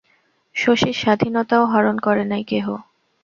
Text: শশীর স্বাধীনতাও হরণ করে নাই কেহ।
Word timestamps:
শশীর 0.55 0.95
স্বাধীনতাও 0.95 1.63
হরণ 1.65 1.95
করে 1.99 2.23
নাই 2.25 2.43
কেহ। 2.43 2.65